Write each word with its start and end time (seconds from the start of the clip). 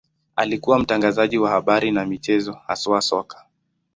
Alikuwa 0.35 0.79
mtangazaji 0.79 1.37
wa 1.37 1.49
habari 1.49 1.91
na 1.91 2.05
michezo, 2.05 2.53
haswa 2.53 3.01
soka. 3.01 3.45